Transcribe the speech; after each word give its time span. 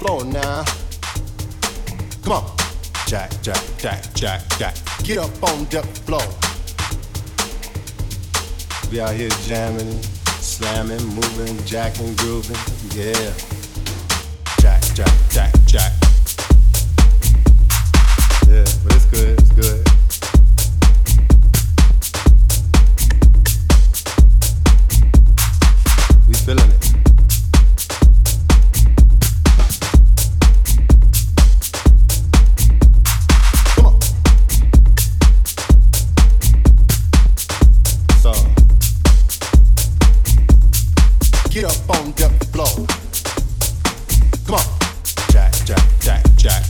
floor 0.00 0.24
now. 0.24 0.64
Come 2.22 2.32
on, 2.32 2.56
Jack, 3.06 3.30
Jack, 3.42 3.62
Jack, 3.76 4.14
Jack, 4.14 4.40
Jack. 4.58 4.74
Get 5.04 5.18
up 5.18 5.42
on 5.42 5.66
the 5.66 5.82
floor. 6.06 6.24
Be 8.90 9.00
out 9.02 9.14
here 9.14 9.28
jamming, 9.46 10.02
slamming, 10.40 11.04
moving, 11.04 11.62
jacking, 11.66 12.14
grooving, 12.16 12.56
yeah. 12.96 13.49
Get 41.50 41.64
up 41.64 41.98
on 41.98 42.12
the 42.12 42.28
floor. 42.52 42.86
Come 44.46 44.54
on. 44.54 44.62
Jack, 45.32 45.52
jack, 45.64 45.82
jack, 46.00 46.24
jack. 46.36 46.62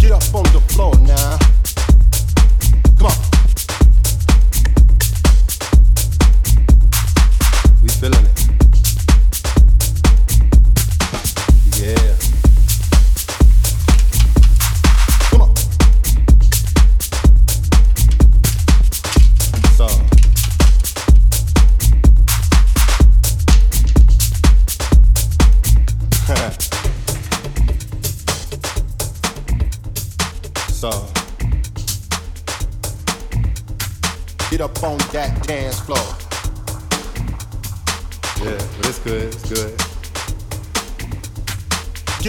Get 0.00 0.10
up 0.10 0.34
on 0.34 0.42
the 0.52 0.60
floor 0.66 0.98
now. 0.98 1.43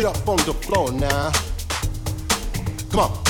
get 0.05 0.17
up 0.17 0.29
on 0.29 0.37
the 0.37 0.53
floor 0.53 0.91
now. 0.91 1.31
Come 2.91 2.99
on. 2.99 3.23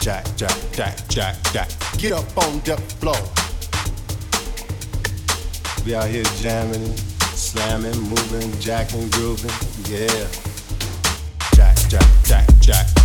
Jack, 0.00 0.24
jack, 0.34 0.56
jack, 0.72 0.96
jack, 1.08 1.36
jack. 1.52 1.68
Get 1.98 2.12
up 2.12 2.38
on 2.38 2.58
the 2.60 2.76
floor. 3.00 3.20
We 5.84 5.94
out 5.94 6.08
here 6.08 6.24
jamming, 6.40 6.96
slamming, 7.34 8.00
moving, 8.00 8.50
jacking, 8.60 9.10
grooving. 9.10 9.50
Yeah. 9.90 10.26
Jack, 11.54 11.76
jack, 11.90 12.08
jack, 12.24 12.48
jack. 12.60 13.01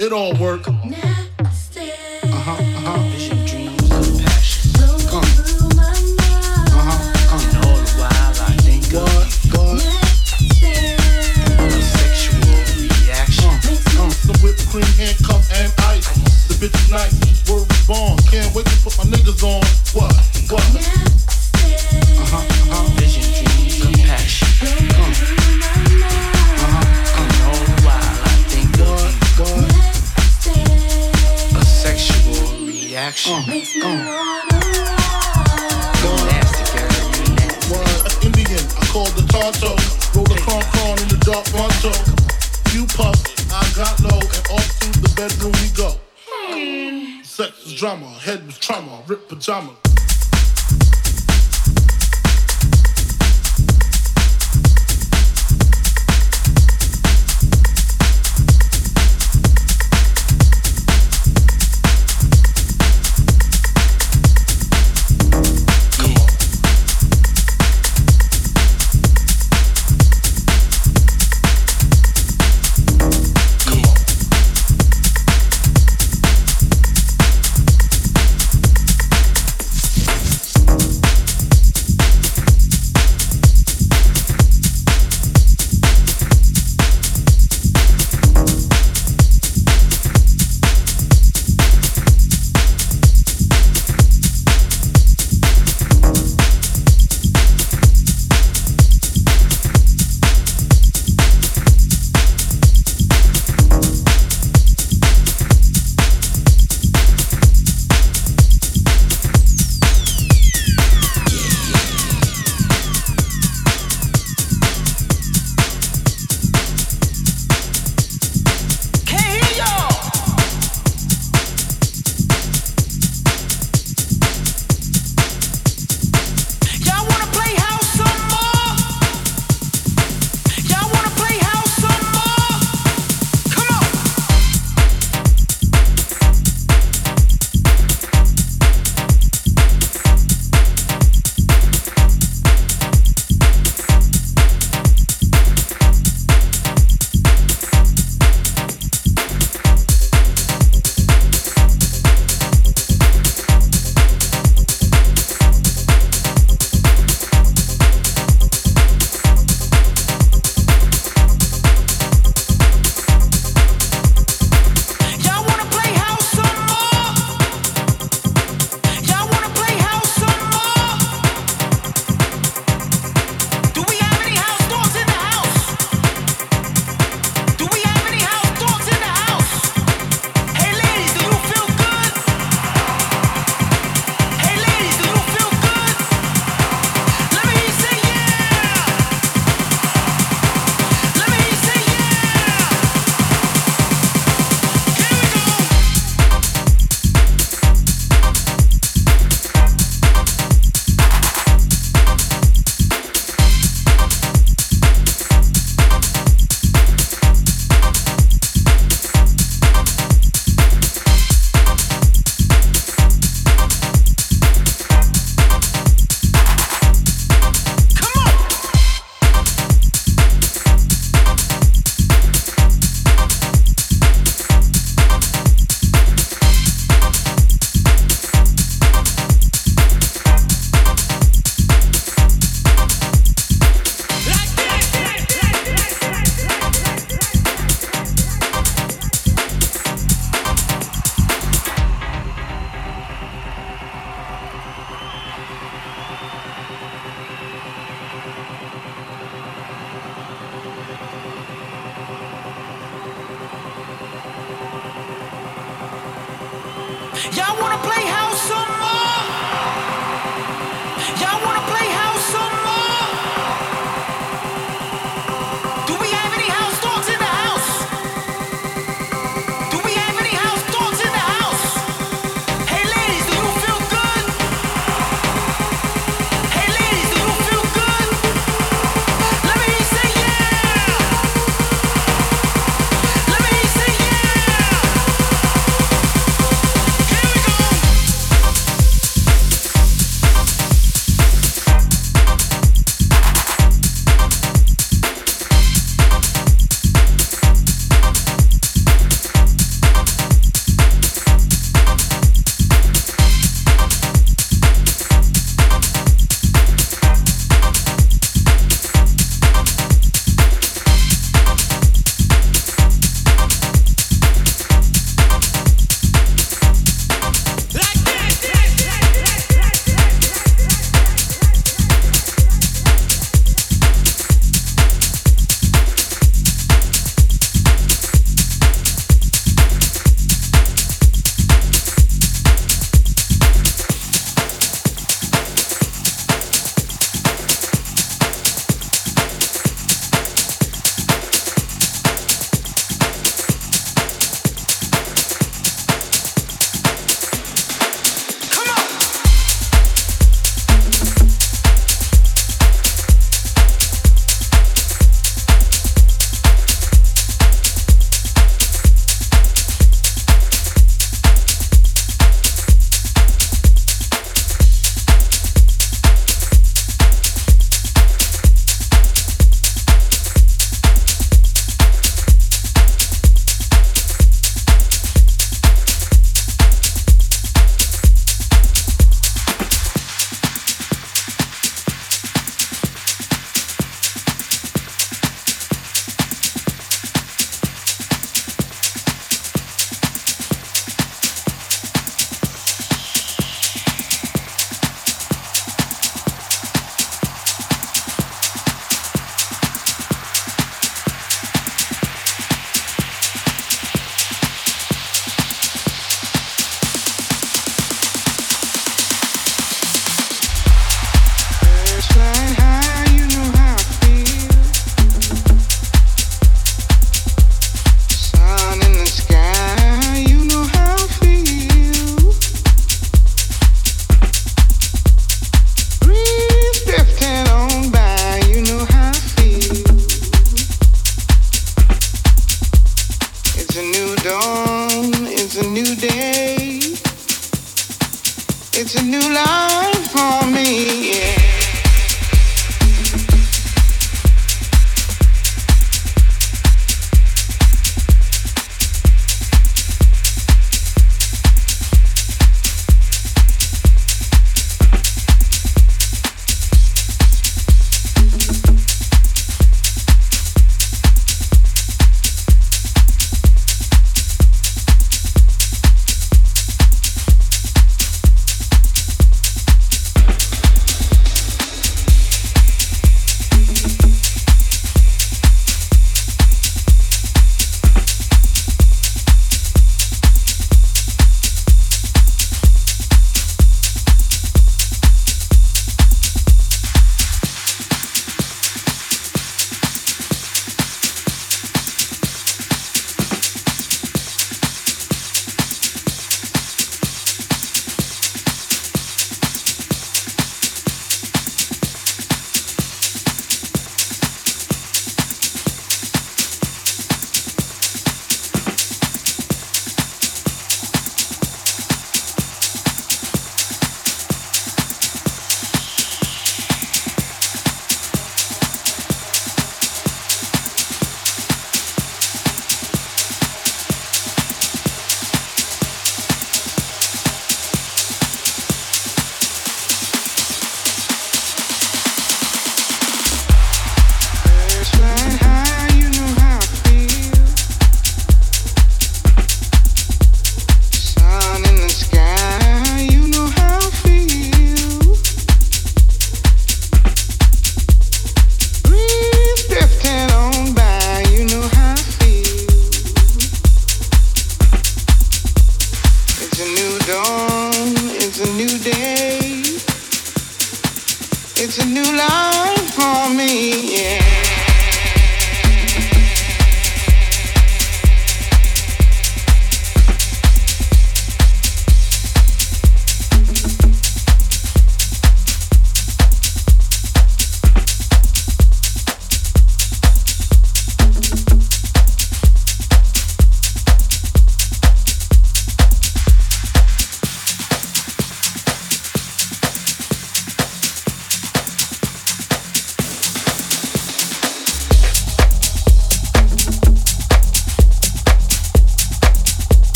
It 0.00 0.12
all 0.12 0.32
work. 0.34 0.62
bitch 0.62 1.17
trauma, 49.38 49.72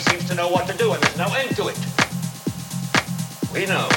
seems 0.00 0.24
to 0.28 0.34
know 0.34 0.48
what 0.48 0.66
to 0.66 0.76
do, 0.76 0.92
and 0.92 1.02
there's 1.02 1.18
no 1.18 1.28
end 1.34 1.54
to 1.56 1.68
it. 1.68 1.78
We 3.52 3.66
know 3.66 3.88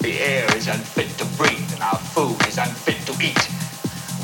the 0.00 0.18
air 0.18 0.44
is 0.56 0.66
unfit 0.66 1.10
to 1.18 1.26
breathe, 1.36 1.70
and 1.74 1.82
our 1.82 1.98
food 1.98 2.34
is 2.48 2.58
unfit 2.58 2.98
to 3.06 3.14
eat 3.22 3.38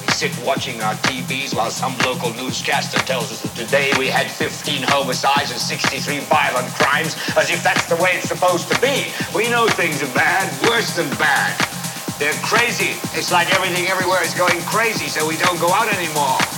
We 0.01 0.07
sit 0.11 0.33
watching 0.45 0.81
our 0.83 0.95
TVs 1.07 1.55
while 1.55 1.71
some 1.71 1.97
local 2.05 2.33
newscaster 2.35 2.99
tells 3.07 3.31
us 3.31 3.43
that 3.43 3.55
today 3.55 3.93
we 3.99 4.09
had 4.09 4.27
15 4.31 4.83
homicides 4.89 5.51
and 5.51 5.61
63 5.61 6.21
violent 6.27 6.67
crimes, 6.75 7.15
as 7.37 7.51
if 7.51 7.63
that's 7.63 7.87
the 7.87 7.97
way 7.97 8.19
it's 8.19 8.29
supposed 8.29 8.67
to 8.73 8.81
be. 8.81 9.13
We 9.35 9.49
know 9.51 9.69
things 9.69 10.03
are 10.03 10.15
bad, 10.15 10.51
worse 10.67 10.97
than 10.97 11.09
bad. 11.21 11.55
They're 12.19 12.35
crazy. 12.43 12.99
It's 13.15 13.31
like 13.31 13.53
everything 13.55 13.87
everywhere 13.87 14.25
is 14.25 14.35
going 14.35 14.59
crazy, 14.63 15.07
so 15.07 15.29
we 15.29 15.37
don't 15.37 15.61
go 15.61 15.71
out 15.71 15.87
anymore. 15.87 16.58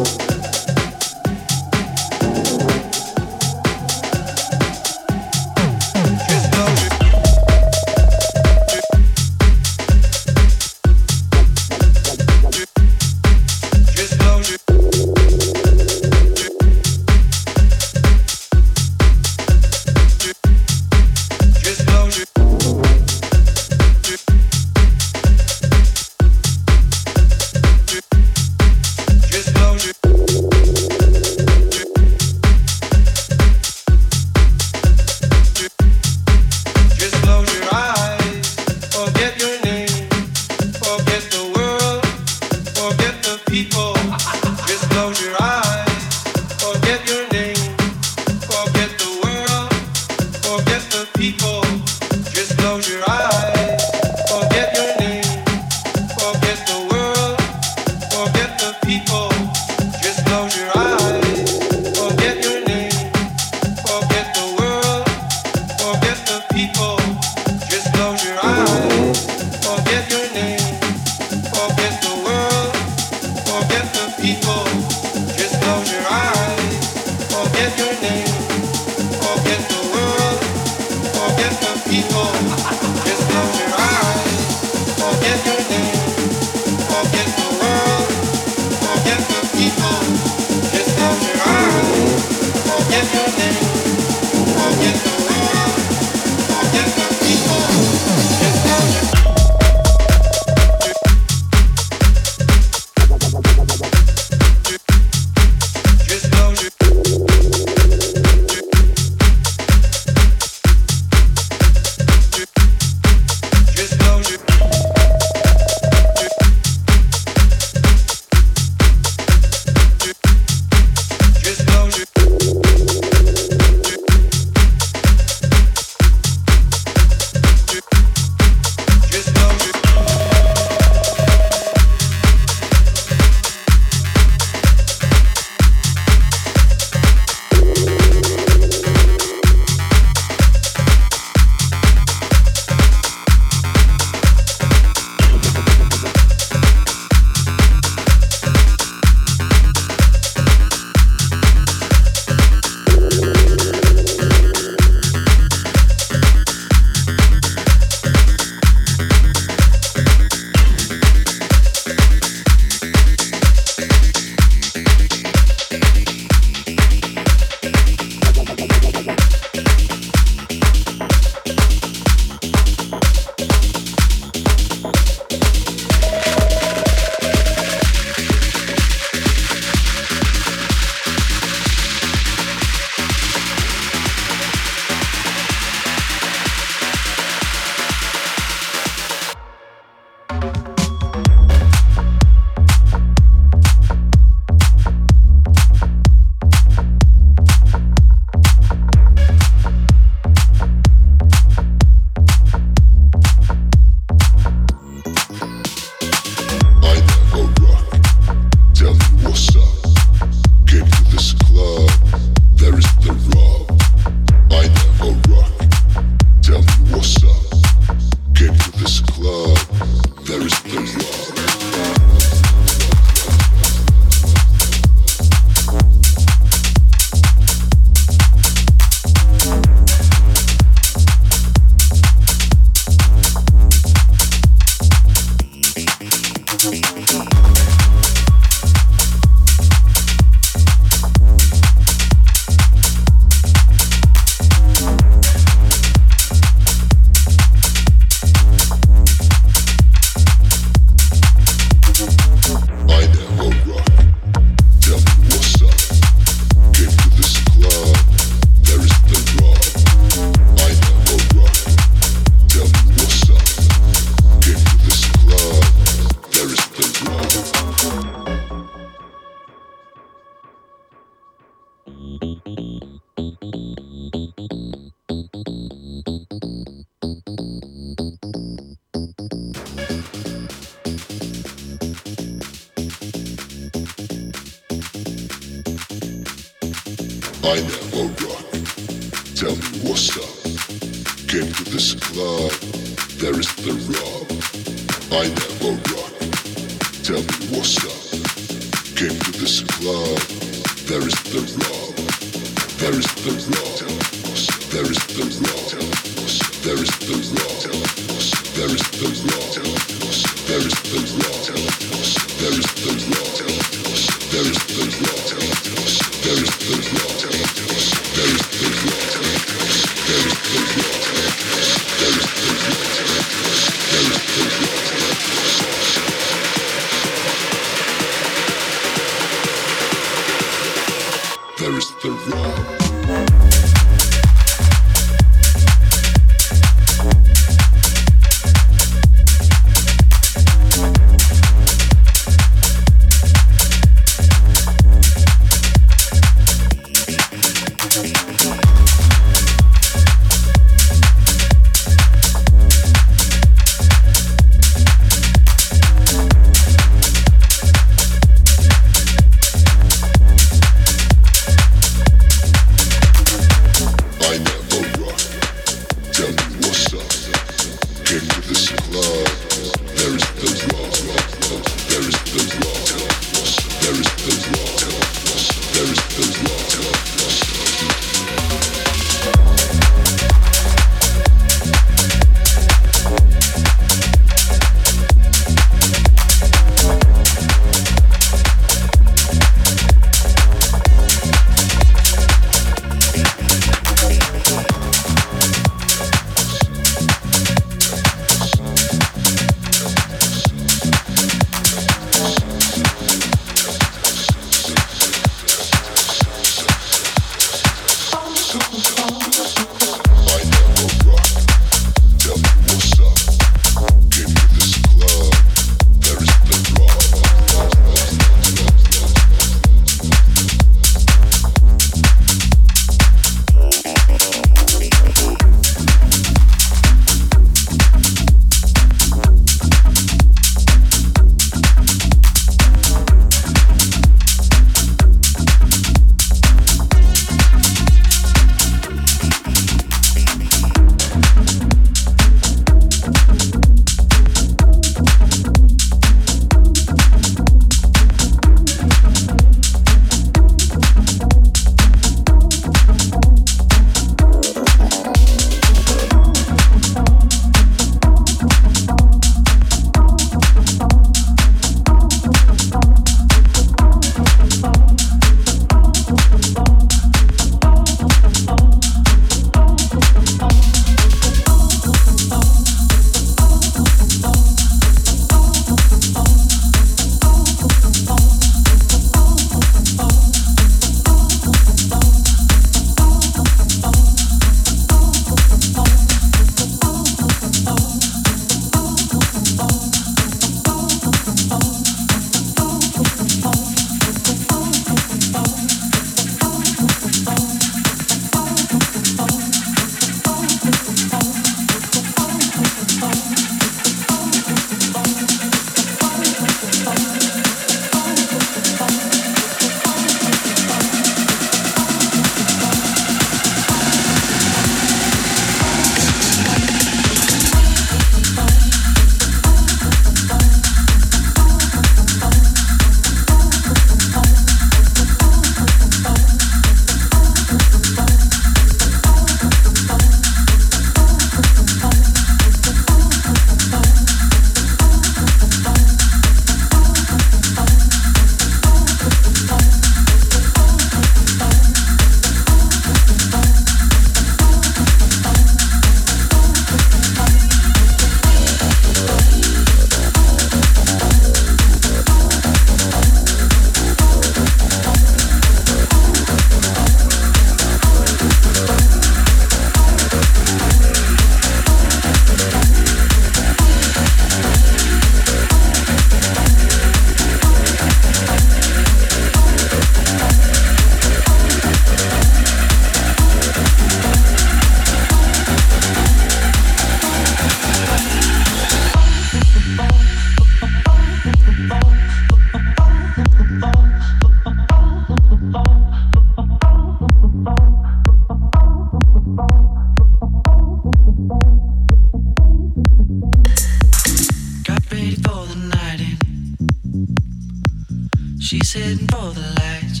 is 598.74 598.84
hidden 598.84 599.06
for 599.08 599.32
the 599.32 599.46
lights. 599.60 600.00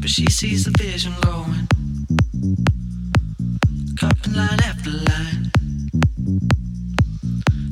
But 0.00 0.10
she 0.10 0.26
sees 0.26 0.64
the 0.64 0.72
vision 0.78 1.14
growing. 1.22 1.66
Cupping 3.98 4.34
line 4.34 4.60
after 4.64 4.90
line. 4.90 5.50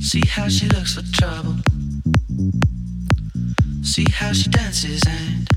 See 0.01 0.23
how 0.27 0.49
she 0.49 0.69
looks 0.69 0.95
for 0.95 1.03
trouble. 1.13 1.57
See 3.83 4.07
how 4.11 4.33
she 4.33 4.49
dances 4.51 5.03
and 5.07 5.49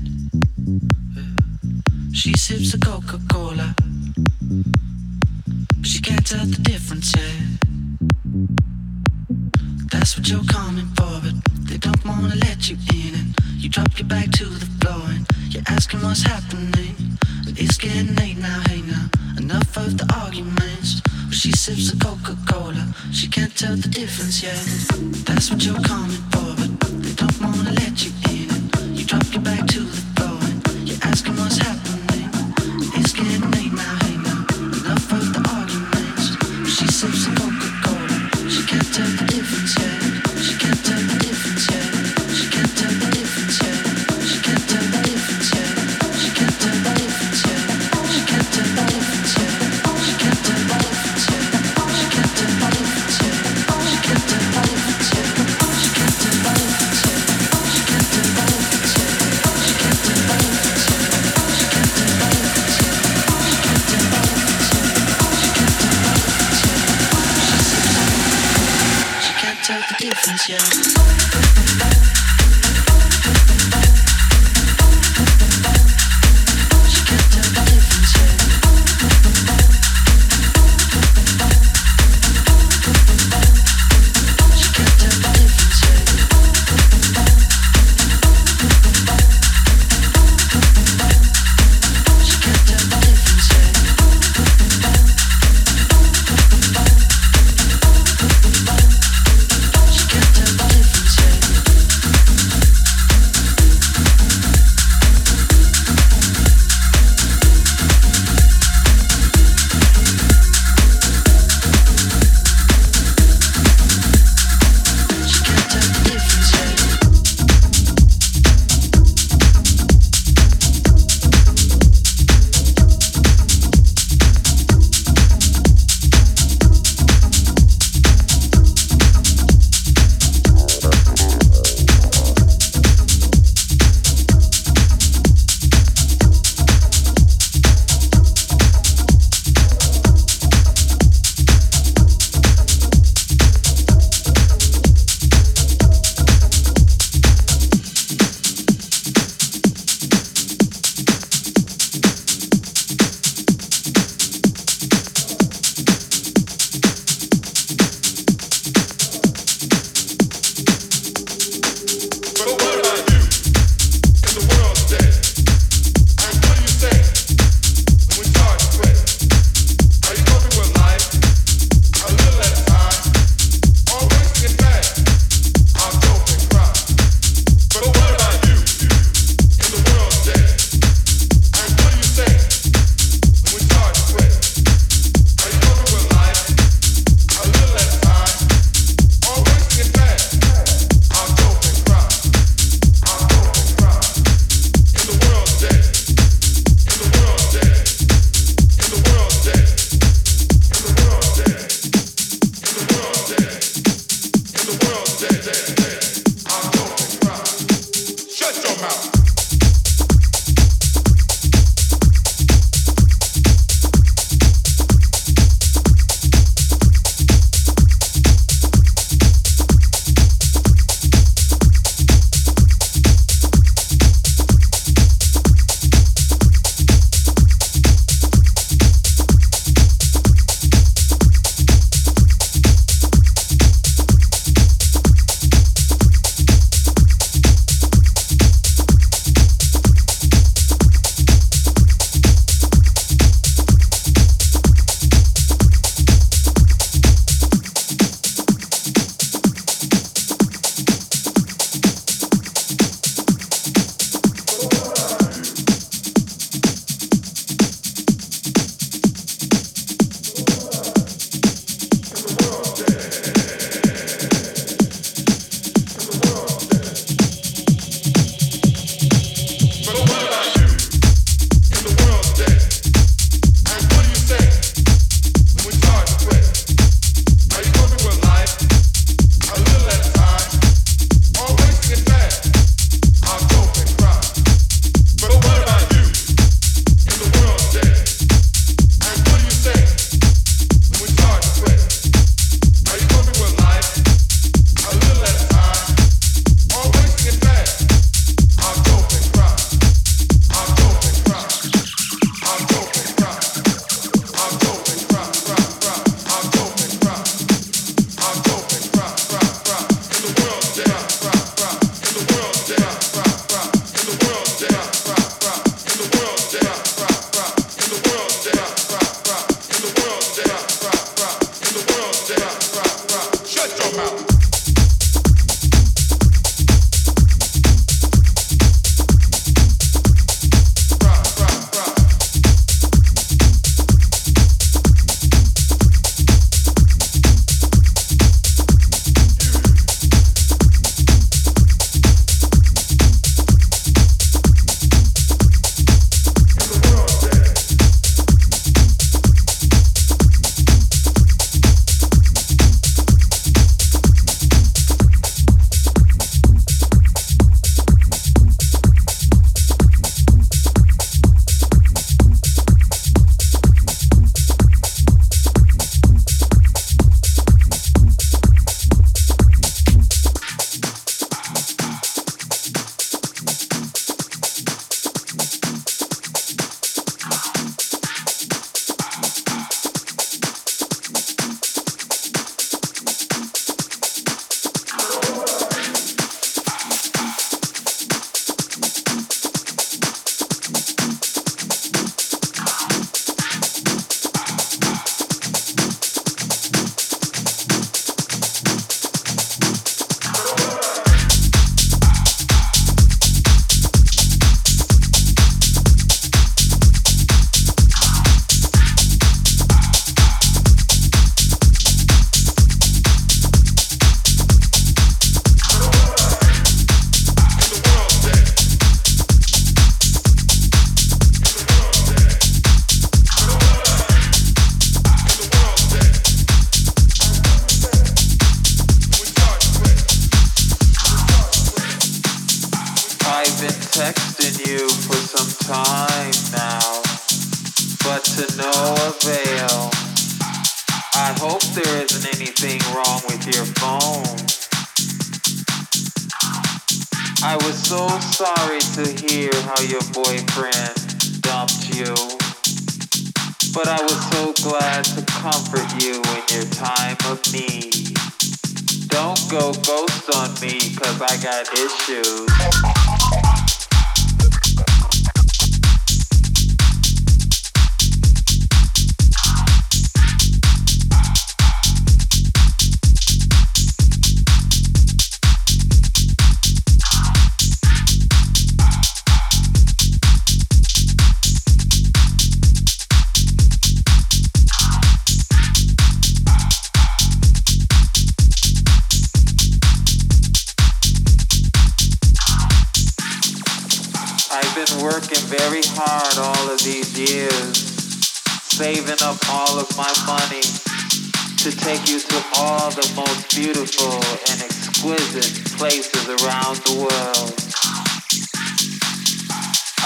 uh, 1.16 2.12
she 2.12 2.32
sips 2.34 2.74
a 2.74 2.78
Coca 2.78 3.20
Cola. 3.30 3.74
But 5.78 5.86
she 5.86 6.00
can't 6.00 6.26
tell 6.26 6.44
the 6.44 6.60
difference 6.62 7.14
yet. 7.16 7.60
That's 9.90 10.16
what 10.16 10.28
you're 10.28 10.44
coming. 10.44 10.73
What's 16.14 16.22
happening? 16.22 16.43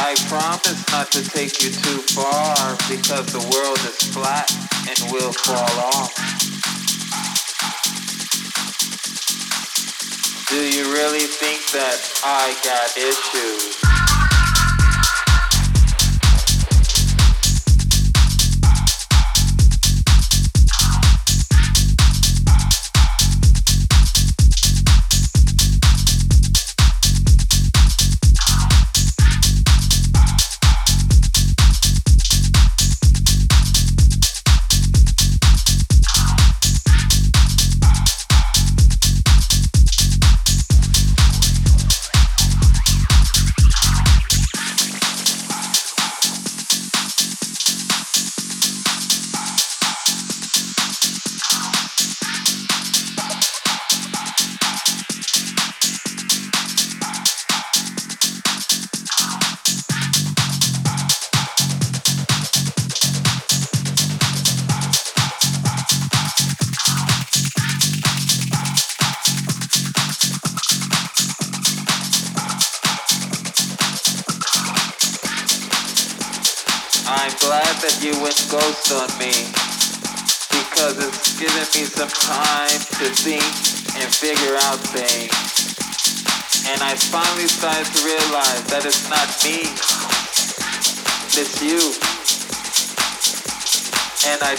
I 0.09 0.15
promise 0.27 0.91
not 0.91 1.13
to 1.13 1.23
take 1.23 1.63
you 1.63 1.69
too 1.69 2.01
far 2.17 2.57
because 2.89 3.27
the 3.31 3.45
world 3.53 3.77
is 3.81 4.03
flat 4.09 4.51
and 4.89 5.13
will 5.13 5.35
fall 5.35 5.69
off. 5.93 6.15
Do 10.49 10.57
you 10.57 10.91
really 10.95 11.27
think 11.27 11.61
that 11.73 12.01
I 12.25 12.57
got 12.65 12.97
issues? 12.97 13.98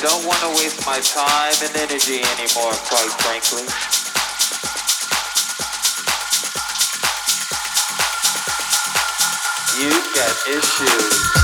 don't 0.02 0.26
want 0.26 0.40
to 0.40 0.48
waste 0.50 0.86
my 0.86 0.98
time 1.02 1.54
and 1.62 1.76
energy 1.76 2.22
anymore, 2.24 2.72
quite 2.88 3.12
frankly. 3.20 3.64
You've 9.78 10.16
got 10.16 10.48
issues. 10.48 11.39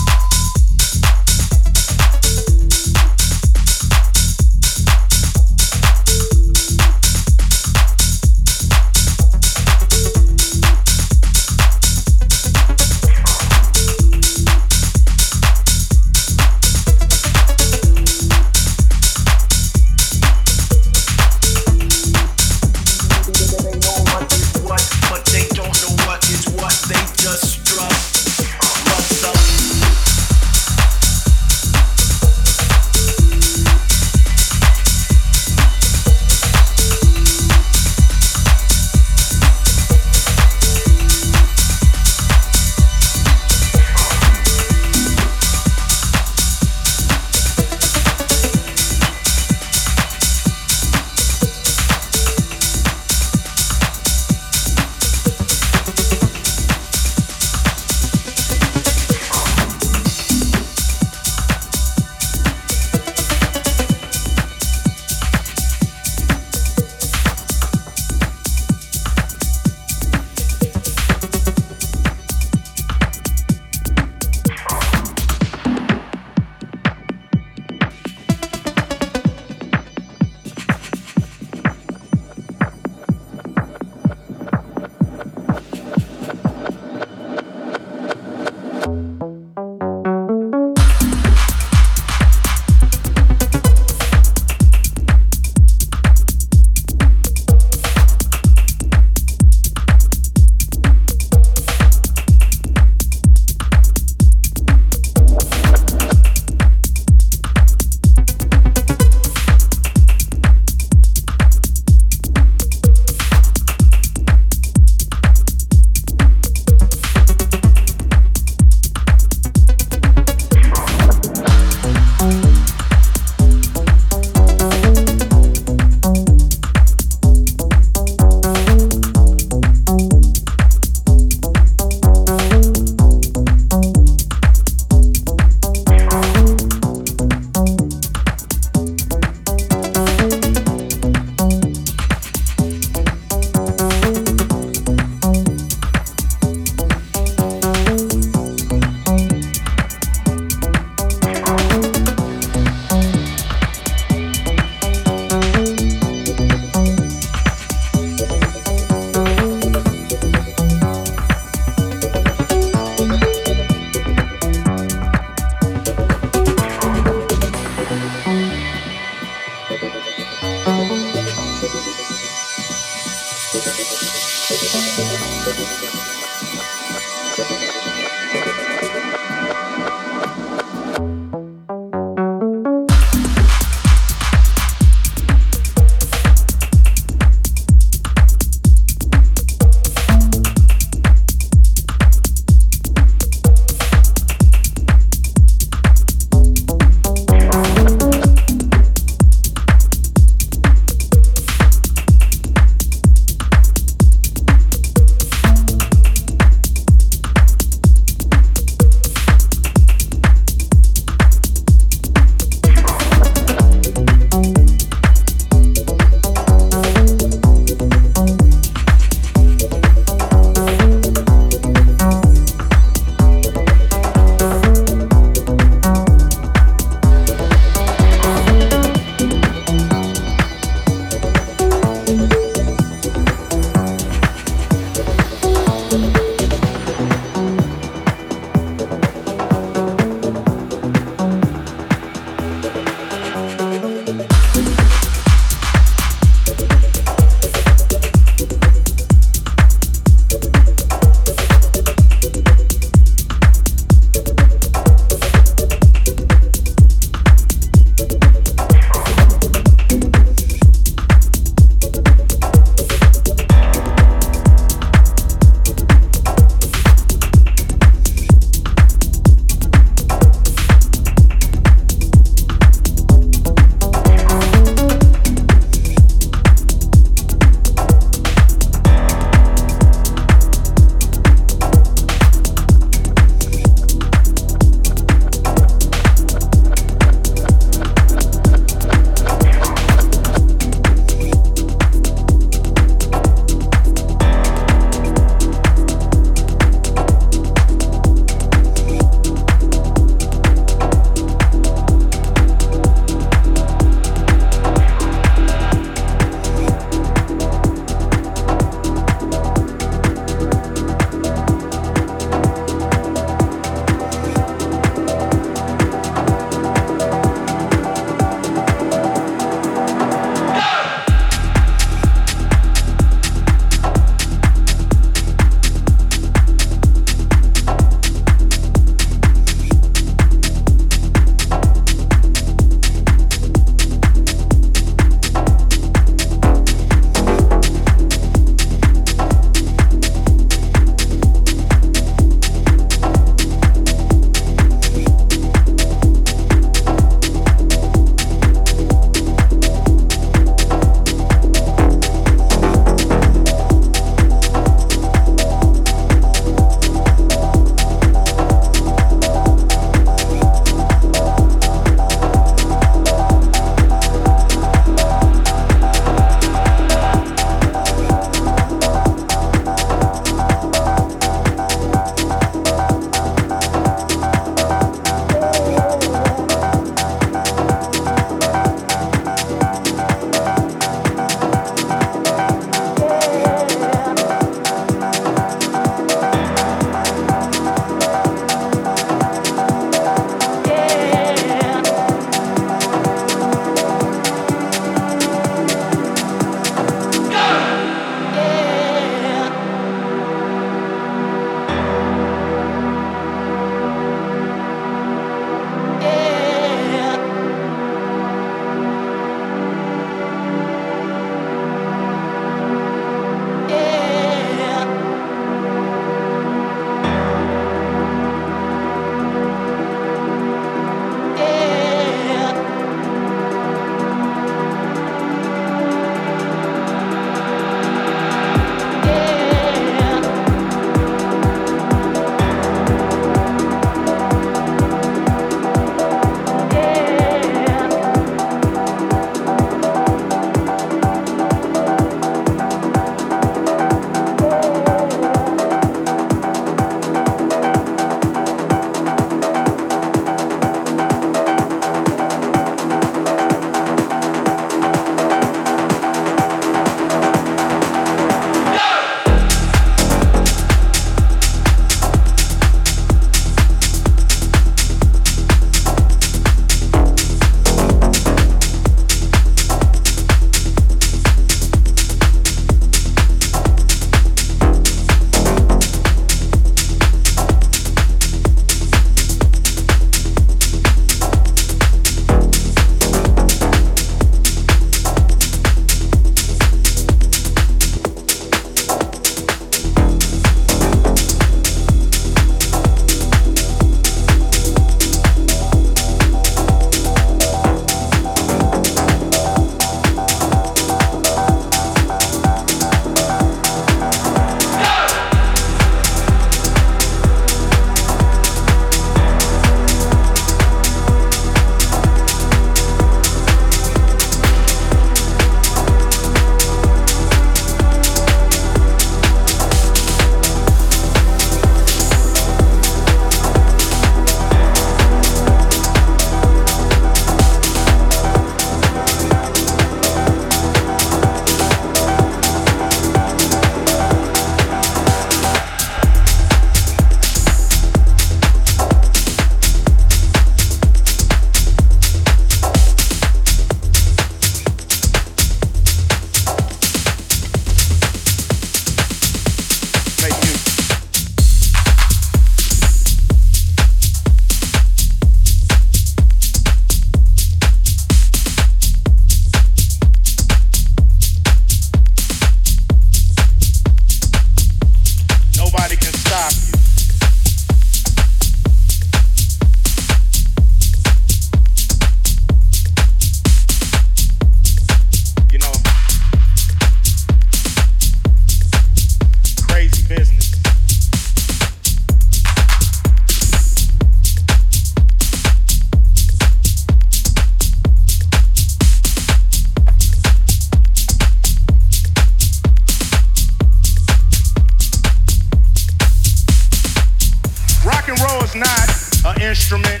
Instrument. 599.52 600.00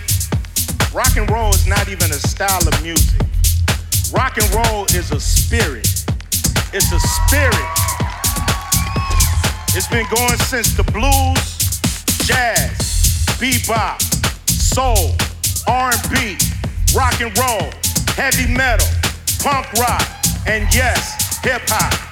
Rock 0.94 1.14
and 1.18 1.30
roll 1.30 1.50
is 1.50 1.66
not 1.66 1.86
even 1.88 2.10
a 2.10 2.20
style 2.32 2.66
of 2.66 2.82
music. 2.82 3.20
Rock 4.10 4.38
and 4.38 4.48
roll 4.54 4.86
is 4.96 5.10
a 5.12 5.20
spirit. 5.20 5.84
It's 6.72 6.90
a 6.90 7.00
spirit. 7.20 7.72
It's 9.76 9.88
been 9.88 10.06
going 10.08 10.38
since 10.38 10.74
the 10.74 10.84
blues, 10.84 11.44
jazz, 12.26 13.26
bebop, 13.36 14.00
soul, 14.48 15.12
R&B, 15.68 16.38
rock 16.96 17.20
and 17.20 17.36
roll, 17.36 17.68
heavy 18.16 18.50
metal, 18.50 18.88
punk 19.42 19.70
rock, 19.74 20.08
and 20.46 20.64
yes, 20.74 21.38
hip 21.44 21.60
hop. 21.68 22.11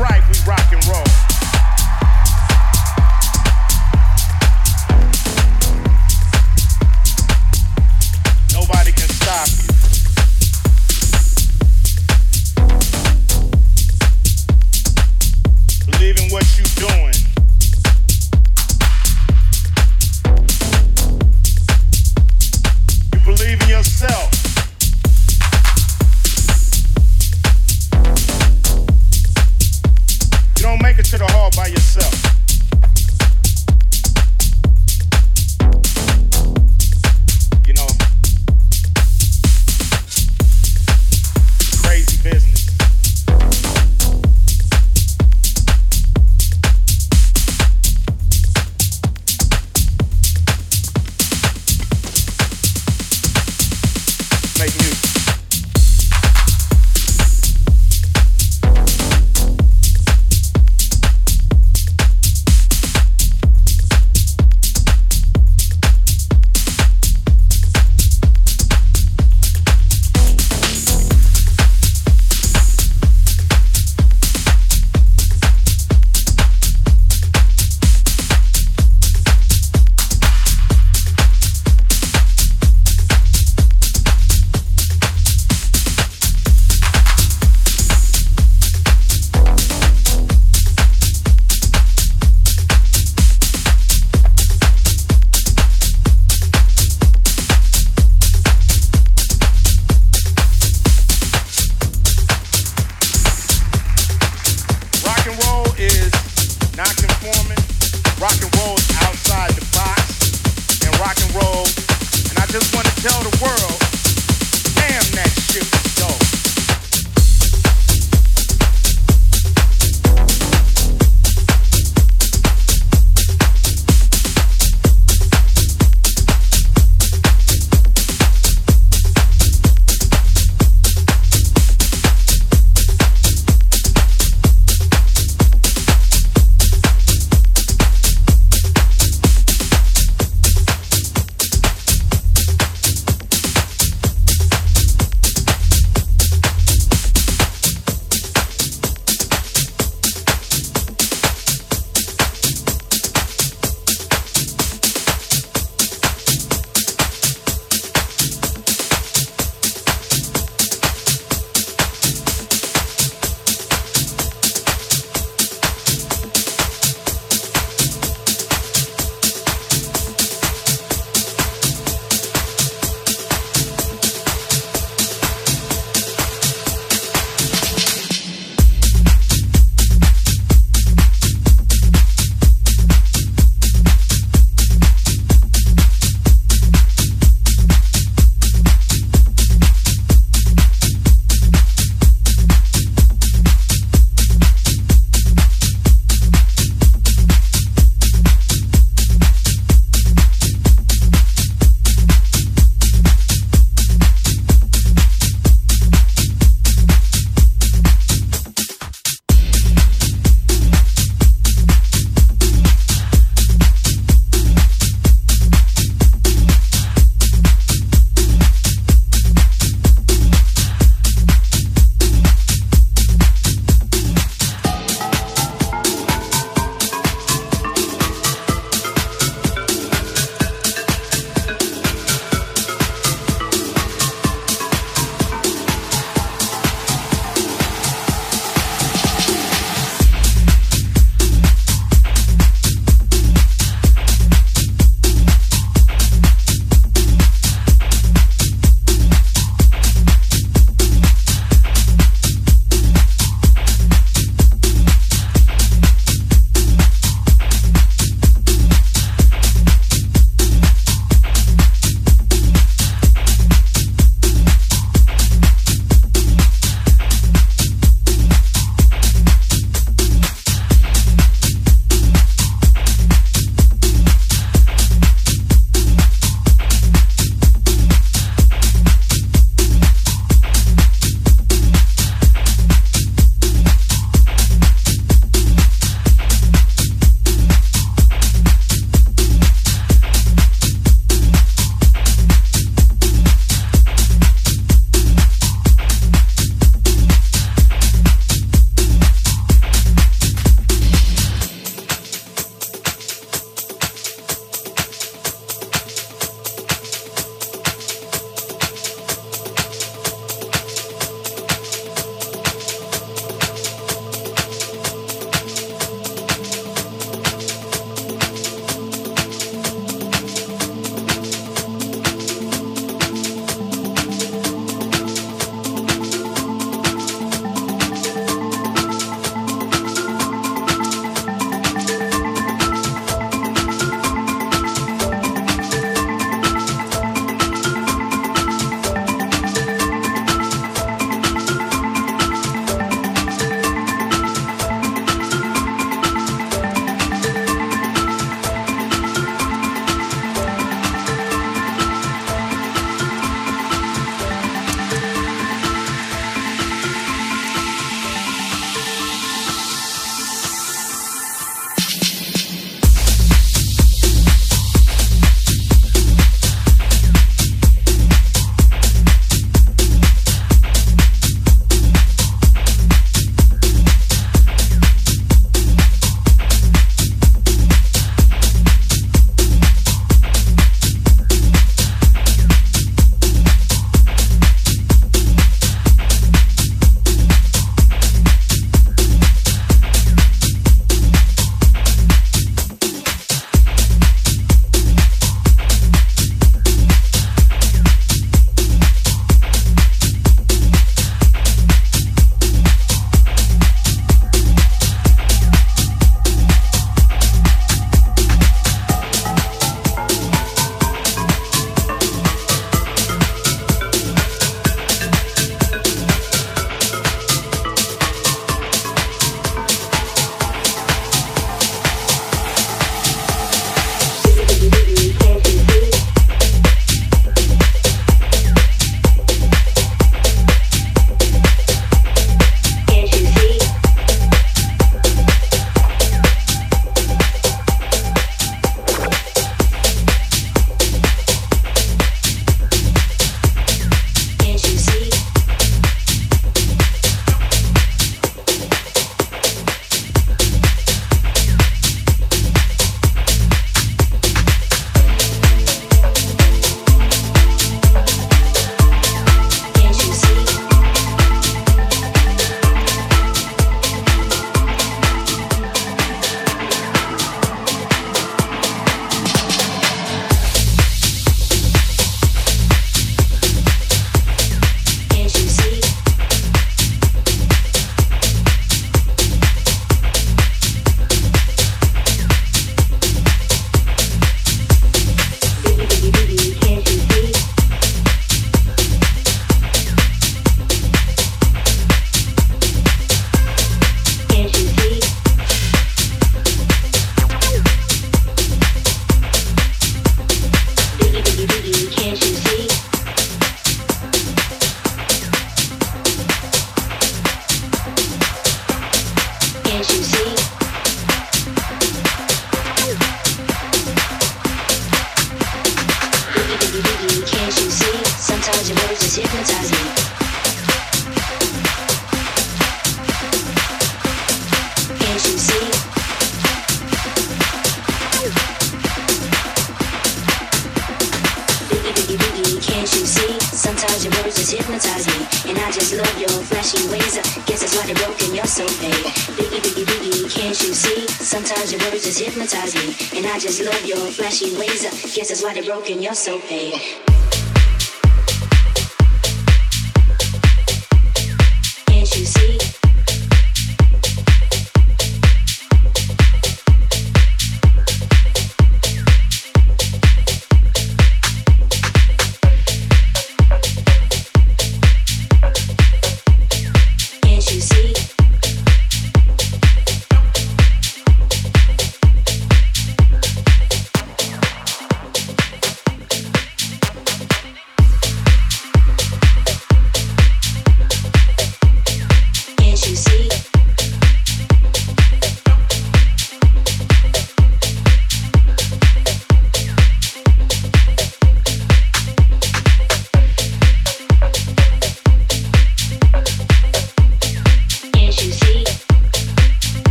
Right, 0.00 0.22
we 0.28 0.38
rock 0.48 0.72
and 0.72 0.84
roll. 0.86 1.09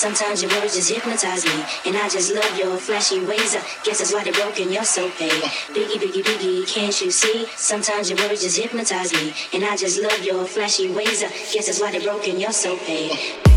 Sometimes 0.00 0.42
your 0.42 0.50
words 0.60 0.74
just 0.74 0.90
hypnotize 0.90 1.44
me, 1.44 1.64
and 1.84 1.96
I 1.96 2.08
just 2.08 2.34
love 2.34 2.58
your 2.58 2.76
flashy 2.78 3.20
ways. 3.24 3.54
I 3.54 3.62
guess 3.84 3.98
that's 3.98 4.12
why 4.12 4.24
they're 4.24 4.32
broken. 4.32 4.72
You're 4.72 4.84
so 4.84 5.10
paid. 5.10 5.30
Biggie, 5.30 6.00
biggie, 6.00 6.22
biggie, 6.22 6.66
can't 6.66 6.98
you 7.00 7.10
see? 7.10 7.46
Sometimes 7.56 8.08
your 8.08 8.18
words 8.18 8.42
just 8.42 8.58
hypnotize 8.58 9.12
me, 9.12 9.34
and 9.52 9.62
I 9.62 9.76
just 9.76 10.00
love 10.00 10.24
your 10.24 10.46
flashy 10.46 10.90
ways. 10.90 11.22
I 11.22 11.28
guess 11.28 11.66
that's 11.66 11.80
why 11.80 11.92
they're 11.92 12.00
broken. 12.00 12.40
You're 12.40 12.52
so 12.52 12.76
paid. 12.78 13.49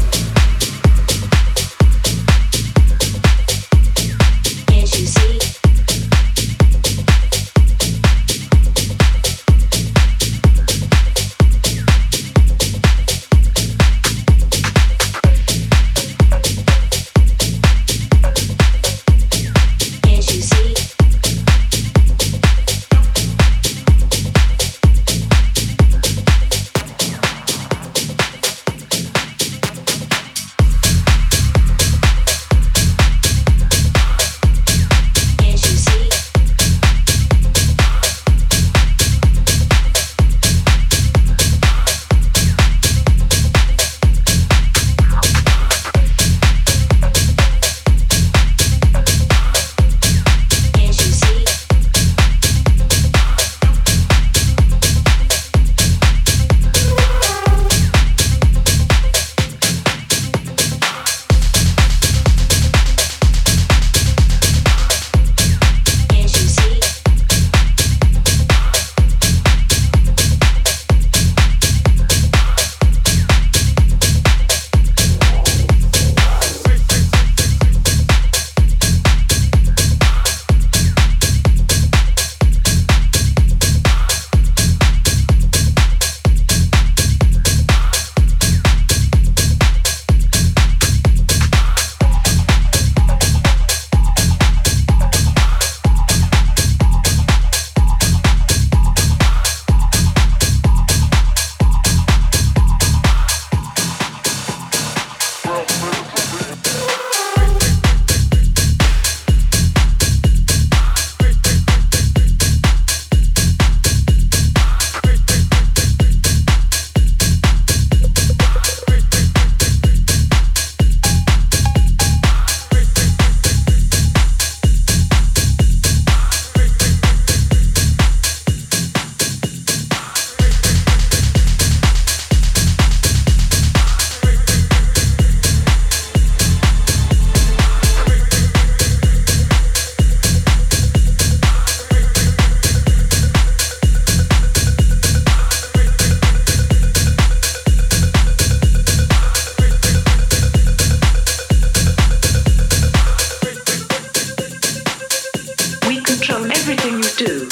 do, 157.17 157.47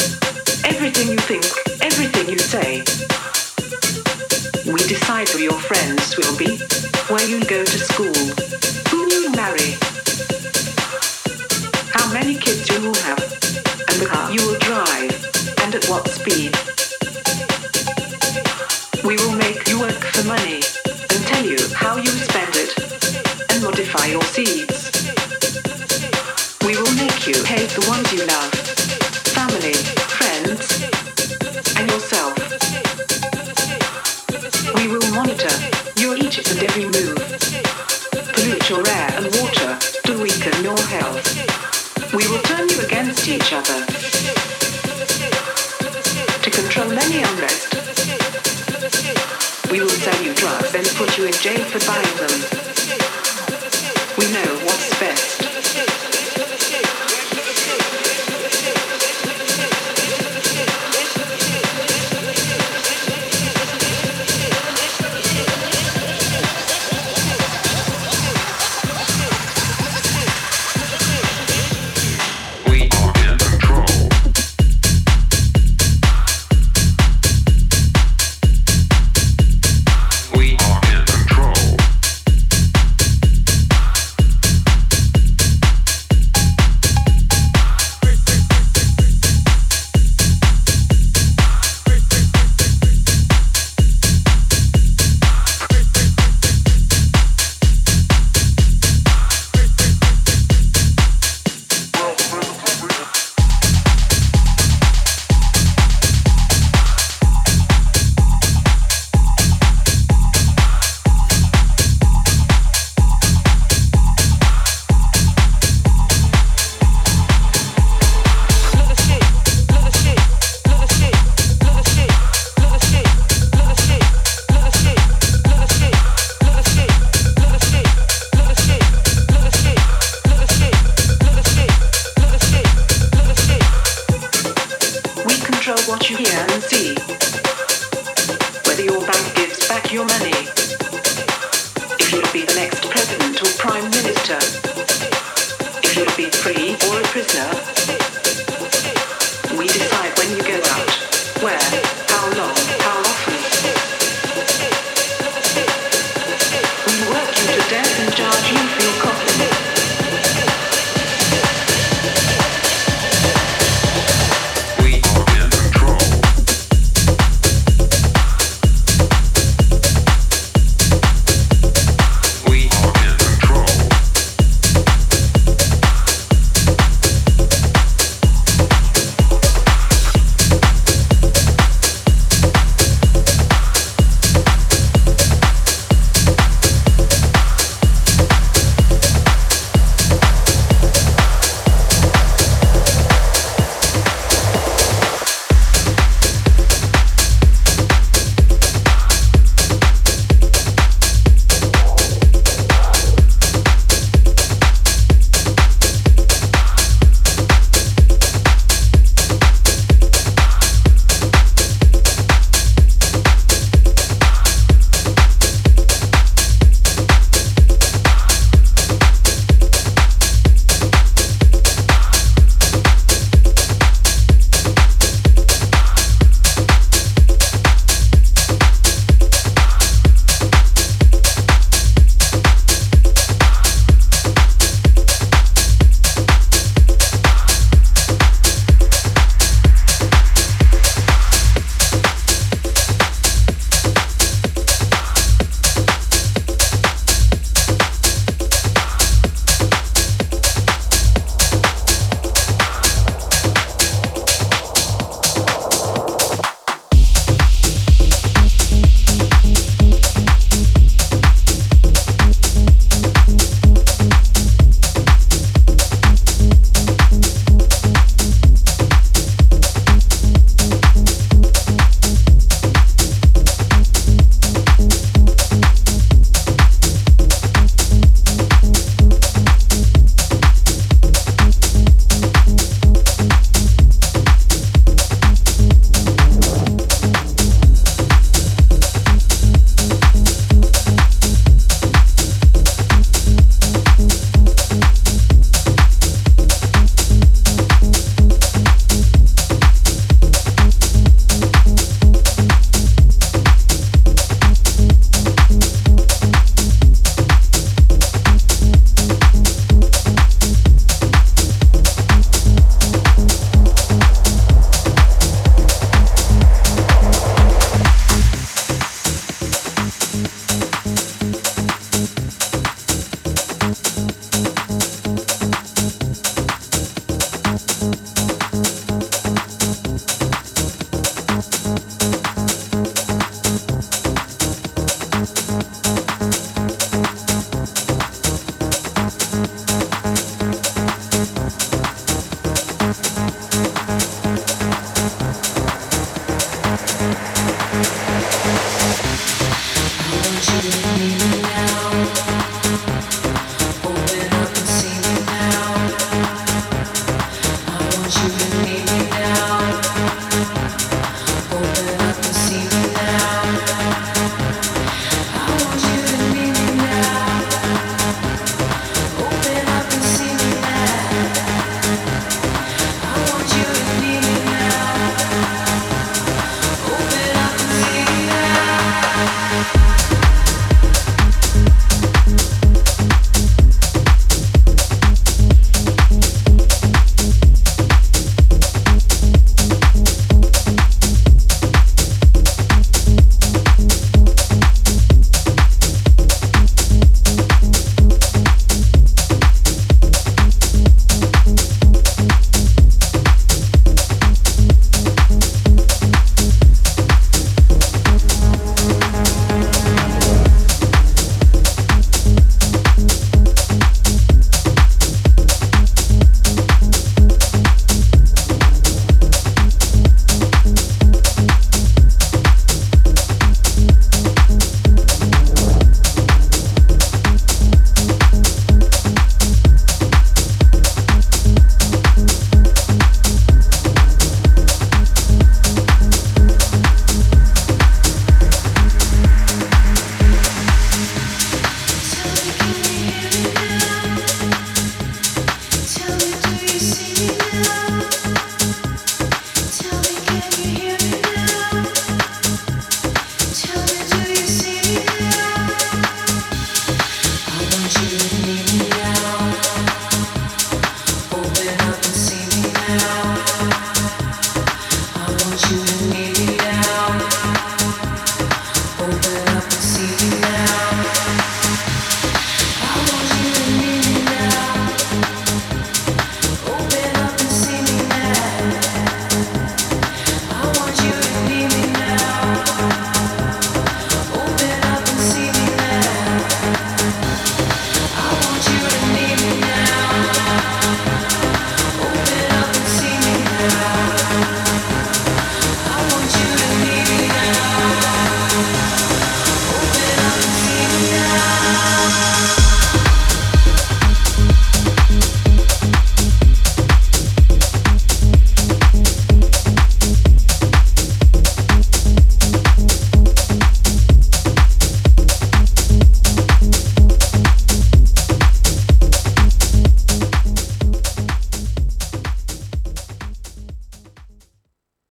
everything 0.65 1.09
you 1.09 1.17
think, 1.17 1.45
everything 1.81 2.29
you 2.29 2.37
say. 2.37 2.79
We 4.65 4.79
decide 4.87 5.29
who 5.29 5.39
your 5.39 5.59
friends 5.59 6.17
will 6.17 6.35
be, 6.37 6.57
where 7.13 7.27
you 7.27 7.43
go 7.45 7.63
to 7.63 7.79
school 7.79 8.20